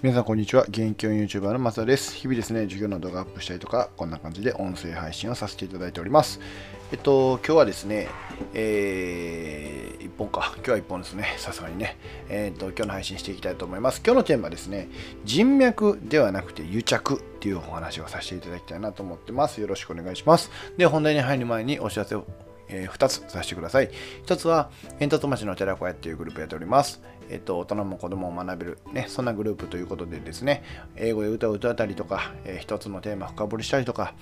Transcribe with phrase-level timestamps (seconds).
[0.00, 0.62] 皆さんこんにちは。
[0.68, 2.14] 現役教員 YouTuber の松田です。
[2.14, 6.38] 日々ですね、授業の動画アップしたりとか、こんな感じで音声配信をさせていただいております。
[6.92, 8.06] えっと、今日はですね、
[8.54, 10.52] えー、1本か。
[10.58, 11.34] 今日は1本ですね。
[11.38, 11.96] さすがにね。
[12.28, 14.00] えー、っと、今日の配信していきたいと思います。
[14.06, 14.88] 今日のテーマはですね、
[15.24, 19.60] 人脈ではなくて癒着っていうお話をさせていただきたいなと思ってます。
[19.60, 20.52] よろしくお願いします。
[20.76, 22.24] で、本題に入る前にお知らせを
[22.68, 23.90] えー、2つさせてください。
[24.26, 27.00] 1つは、煙突町の寺子屋っていうグループやっております。
[27.30, 30.62] えっ、と、大人も子供も学べる、ね、そんなグループということでですね、
[30.96, 34.14] 英語で歌を歌ったりとか、えー、一つのテーマ深掘りしたりとか、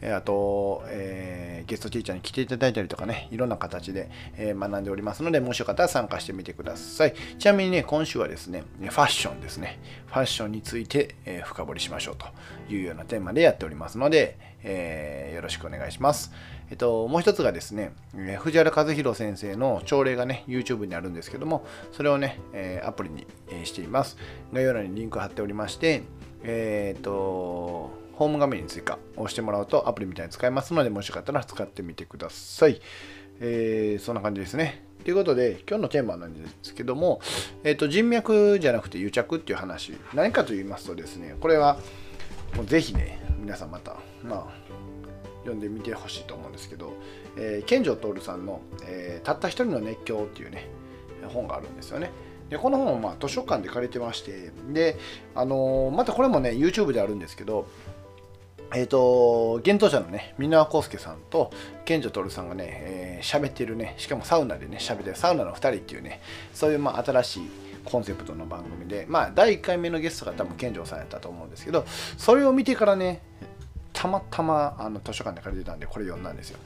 [0.00, 7.14] えー、あと、えー、ゲストティーチャーに来ていただいたりとかね、いろんな形で、え学んでおりますので、もしよかったら参加してみてください。
[7.38, 9.78] ちなみにね、今週はですね、ファッションですね。
[10.06, 12.26] ファッションについて、え深掘りしましょうと
[12.72, 16.32] いうようなテーマでやっておりますので、えよろしくお願いします。
[16.72, 24.16] えっと、もう一つがですね、え藤原和弘先生の朝礼がね、YouTube にあるんですけども、それをね、えアプリに、えしています。
[24.54, 26.00] 概要欄にリンク貼っておりまして、
[26.42, 32.80] えー、っと、ホーム画面に追加をしてもらうとアプリみたいに使えますので、もしよかったら使ってみてください。
[33.38, 34.86] えー、そんな感じですね。
[35.04, 37.20] ということで、今日のテーマなんですけども、
[37.64, 41.76] えー、と人脈じゃなくて癒着っていう話、何かと言いますとですね、これは
[42.56, 44.81] もうぜひね、皆さんまた、まあ、
[45.42, 46.94] 読んでみてほしいと思うんですけど、
[47.36, 50.68] えー、健城徹さんの、えー、たった一人の熱狂」っていうね
[51.28, 52.10] 本があるんですよね。
[52.50, 54.98] でこの本をまあ図書館で借りてましてで、
[55.34, 57.66] あのー、またこれもね YouTube であるんですけど
[58.74, 61.50] えっ、ー、と、幻冬者のね、箕輪康介さんと
[61.84, 66.22] 健城徹さんがね、えー、喋ってるね、しかもサウナでね、喋ってるサウナの2人っていうね、
[66.54, 67.50] そういうまあ新しい
[67.84, 71.84] コンセプトの番組で、まあ、第1回目のゲストが多分健城さんやったと思うんですけど、
[72.16, 73.20] それを見てからね、
[74.02, 76.58] たまたまあの図書館で借りてたんでこれ読んだんですよ。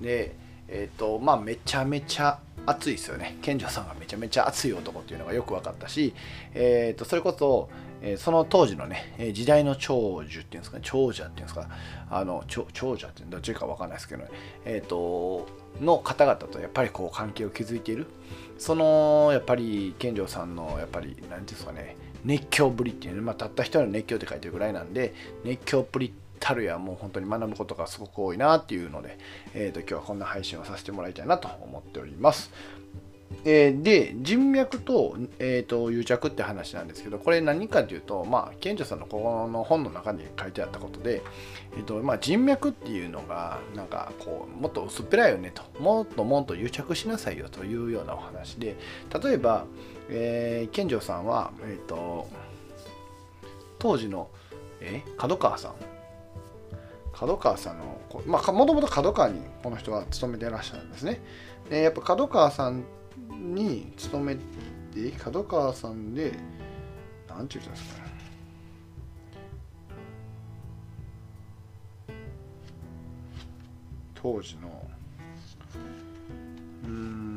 [0.00, 0.36] で
[0.68, 3.36] えっ、ー、とまあめちゃめちゃ熱いですよね。
[3.42, 6.14] 健丈さんがめちゃめちゃ熱い男っていうのがよく分かったし、
[6.54, 7.68] えー、とそれこそ、
[8.00, 10.84] えー、その当時のね時代の長寿っていうんですかね。
[10.86, 11.68] 長者っていうんですか。
[12.10, 14.30] あの長者ってどっちか分かんないですけどね。
[14.64, 15.48] えっ、ー、と
[15.80, 18.06] の方々とやっぱりこう関係を築いている。
[18.56, 21.96] そのやっぱり健丈さんのやっぱり何ていうんですかね。
[22.24, 25.14] 熱狂ぶりっていうね、まあ、たった一人の熱狂って書いてるぐらいなんで
[25.44, 29.18] 熱狂ぶりってたるやもう本当に学ぶことがすごく多いなっていうので、
[29.54, 32.50] えー、と今日はこんな配信をさせてもらいたいなと思っております。
[33.44, 41.20] えー、で人脈と,、えーと、癒着って話なんですけどこれ何かというとまあ賢者さんのここの本の中に書いてあったことで、
[41.76, 48.76] えーとまあ、人脈っていうのがなんかこうもっと薄っぺらいよねともっともっと癒着しなさいよというようなお話で
[49.22, 49.66] 例えば、
[50.08, 52.30] えー、賢者さんは、えーと
[53.78, 54.28] 当時の
[54.80, 55.74] え角川さん
[57.18, 61.20] 角川さんの、まあ、もともと角川にこの人は勤めてらっしゃるんですね。
[61.68, 62.84] で、やっぱ角川さん
[63.28, 66.32] に勤めて、角川さんで、
[67.28, 68.08] なんて言うんですかね。
[74.14, 74.86] 当時の、
[76.84, 77.27] うん、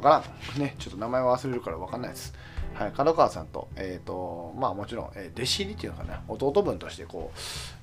[0.00, 0.24] わか
[0.56, 0.60] らん。
[0.60, 2.32] ね、ちょっと名前忘れるからわかんないです。
[2.74, 7.30] はい、角川さんと,、えーとまあ、もちろん、え、弟子入りっていうのかな弟分としてこ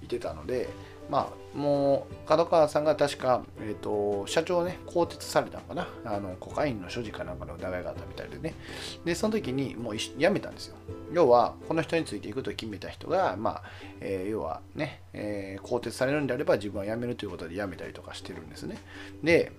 [0.01, 0.69] ういてたので、
[1.09, 8.56] まあ、もう角川さんが確か、えーと、社長ね更迭されたのかなあのコカインの所持かなんかの疑いがあったみたいでね
[9.06, 10.75] でその時にもう辞めたんですよ
[11.11, 13.63] 要はこの人についていくと決めた人が、まあ
[14.00, 18.77] えー、要はね、えー、更迭されるんであれば自分は辞めるということで辞めたりとかしてるんですね
[19.22, 19.51] で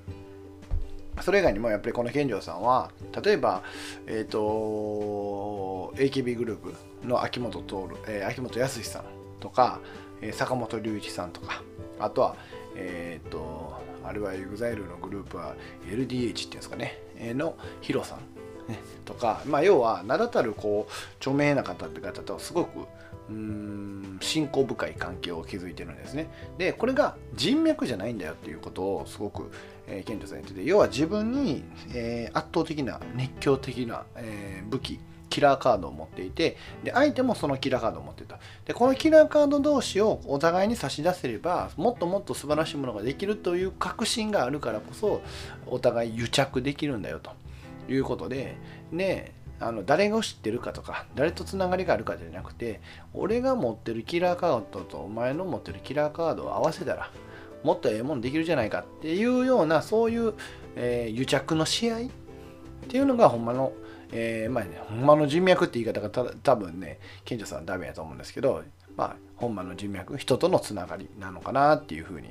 [1.23, 2.91] それ以外にもやっぱりこの健丈さんは
[3.23, 3.63] 例えば、
[4.07, 6.75] え、ー、と AKB グループ
[7.07, 7.75] の秋元徹、
[8.09, 9.05] えー、秋元康さん
[9.41, 9.81] とか、
[10.21, 11.63] えー、坂本龍一さんとか
[11.99, 12.37] あとは
[12.77, 15.55] えっ、ー、とあるいは EXILE のグループは
[15.87, 18.19] LDH っていうんですかね、えー、のヒロさん、
[18.73, 22.87] ね、とか、まあ、要は名だたるこう著名な方って方とすごく
[23.29, 26.29] うん信仰深い関係を築いてるんですね。
[26.59, 29.51] でこれが人脈じゃないんだよっていうことをすごく、
[29.87, 31.65] えー、賢者さん言ってて要は自分に、
[31.95, 45.21] えー、圧倒的な熱狂的な、えー、武器キラーカードを持っていてで相手もそのキラーカードを持ってたでこのキラーカード同士をお互いに差し出せればもっともっと素晴らしいものができるという確信があるからこそ
[45.67, 47.33] お互い癒着できるんだよと
[47.93, 48.57] いうことで
[48.91, 52.81] ねあの誰が知ってるかとか誰とつながりがあるかじゃなくて
[53.13, 57.11] 俺が持ってるキラーカードとお前の持ってるキラーカードを合わせたら
[57.65, 60.35] もっとええもんできるじゃないかっていうようなそういう、
[60.77, 62.01] えー、癒着の試合っ
[62.89, 63.73] ていうのがほんまの、
[64.13, 68.63] えー、まあね、ほんまの人脈って言い方がた多分ね賢者さんはダメやと思うんですけど
[68.97, 72.29] まあほんまの人脈人とのつながりなのかなっていうふうに、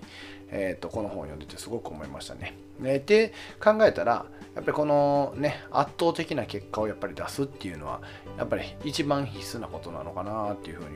[0.52, 2.58] えーと、この本を読んでてすごく思いましたね。
[2.80, 8.02] で考えたらやっぱりこのね圧倒的な結果をやっぱり出すっていうのは
[8.38, 10.90] やっぱり一番必須なことなのかなっていうふうに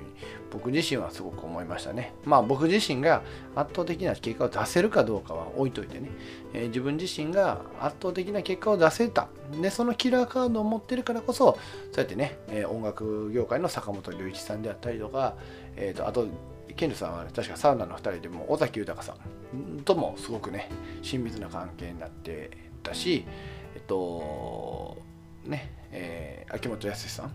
[0.51, 2.13] 僕自身はすごく思いましたね。
[2.23, 3.23] まあ僕自身が
[3.55, 6.09] 圧倒的な結果を出せるかどうかは置いといてね、
[6.53, 9.27] えー、自分自身が圧倒的な結果を出せた。
[9.61, 11.57] でそのキラーカードを持ってるからこそ
[11.91, 15.35] そうやってね、えー、音楽業界の坂本龍一さんであったりとか、
[15.75, 16.27] えーと、あと
[16.75, 19.15] ケンルさんは、確かサウナの2人でも尾崎豊さ
[19.55, 20.69] んともすごくね
[21.01, 22.51] 親密な関係になって
[22.83, 23.25] たし
[23.75, 24.97] えっと
[25.45, 27.31] ねえー、秋元康さん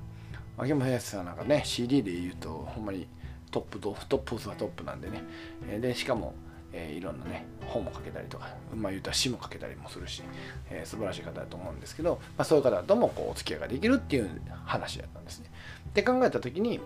[0.56, 3.06] 秋元康さんなんかね CD で言うとほんまに
[3.50, 5.22] トップとトップオブはトップなんでね
[5.80, 6.34] でしかも
[6.72, 10.22] えー、いろんなね本も書けたりとかまあ言うたら詩も書けたりもするし、
[10.70, 14.30] えー、素晴らしい方だと思うんですけど、まあ、そういう方ともこうお付き合いができるっていう
[14.64, 15.50] 話だったんですね。
[15.94, 16.80] で考えた時に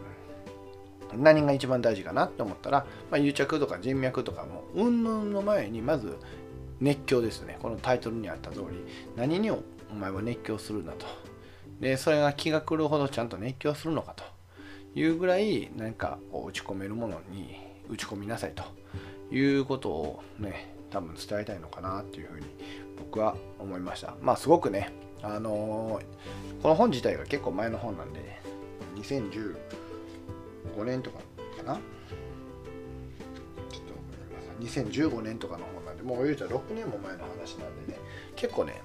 [1.17, 6.17] 何が一番大事かなって思ったら、まあ、癒着とか人脈とかも云々の前にまず
[6.81, 7.59] 熱狂ですね。
[7.61, 8.85] このタイトルにあった通り
[9.17, 9.63] 何にお
[9.99, 11.07] 前は熱狂するんだと。
[11.81, 14.25] でそれが気が狂うほどちゃんと熱狂するのかと。
[14.93, 17.57] いうぐらい何かこう打ち込めるものに
[17.89, 18.65] 打ち込みなさいと。
[19.33, 22.47] いうことをね多分伝えたいのかなっていうふうに
[22.99, 24.15] 僕は思いました。
[24.21, 24.93] まあすごくね
[25.23, 28.41] あのー、この本自体が結構前の本なんで
[28.97, 29.57] 2010
[30.81, 31.19] 2015年とか
[31.57, 31.75] かな？
[31.75, 33.83] ちょっ
[34.61, 37.99] と2015年とかの本なんでもう言うたら6年も前の話なんでね。
[38.37, 38.81] 結構ね、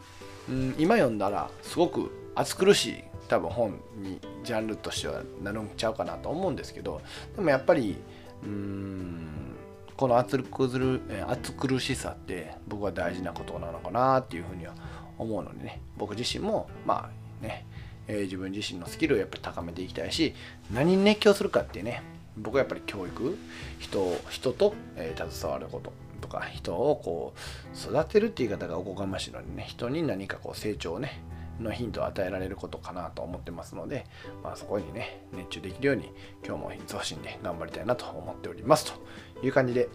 [0.49, 7.01] うん、今読んだらすごく暑苦しい多分本にジャンルとしてはなるんちゃうかなと思うんですけど
[7.35, 7.97] でもやっぱり
[8.43, 9.55] うーん
[9.97, 14.73] この暑苦暑苦しさって僕は大事なことなのかなっていうふうには
[15.17, 15.81] 思うのでね。
[15.97, 17.65] 僕自身もまあね、
[18.07, 20.33] えー、自分自身のスキルをやっぱり高めていきたいし
[20.73, 22.01] 何に熱狂するかっていうね
[22.37, 23.37] 僕はやっぱり教育
[23.79, 31.21] 人人と、えー、携わることとか人をこう育てるっていう言い方がおこがましいのにね人に何かこう成長をね
[31.59, 34.05] のヒントを与えられることかなと思ってますので、
[34.43, 36.11] まあ、そこにね熱中できるように
[36.45, 39.87] 今日も増進で頑張りたいなと思っておりますという感じで、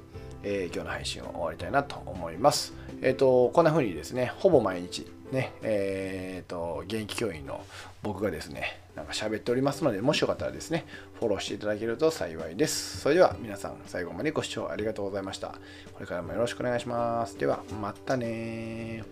[0.42, 2.72] えー、今日の配信を終わりたいなと思います。
[3.02, 7.64] えっ、ー、とこんな風にですねほぼ毎日ねえっ、ー、と現役教員の
[8.02, 10.84] 僕がですねなんか喋っておりますのでもしよかったらですね
[11.18, 13.00] フォローしていただけると幸いです。
[13.00, 15.48] それでは皆さん最後までご視聴ありがとうございました。
[15.92, 17.38] これからもよろしくお願いします。
[17.38, 19.04] ではまたね